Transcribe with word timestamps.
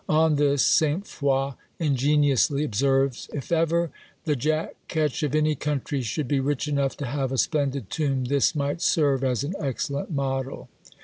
On 0.09 0.35
this 0.35 0.65
St. 0.65 1.05
Foix 1.05 1.51
ingeniously 1.77 2.63
observes, 2.63 3.29
"If 3.33 3.51
ever 3.51 3.91
the 4.25 4.35
Jack 4.35 4.73
Ketch 4.87 5.21
of 5.21 5.35
any 5.35 5.53
country 5.53 6.01
should 6.01 6.27
be 6.27 6.39
rich 6.39 6.67
enough 6.67 6.97
to 6.97 7.05
have 7.05 7.31
a 7.31 7.37
splendid 7.37 7.91
tomb, 7.91 8.25
this 8.25 8.55
might 8.55 8.81
serve 8.81 9.23
as 9.23 9.43
an 9.43 9.53
excellent 9.59 10.09
model." 10.09 10.69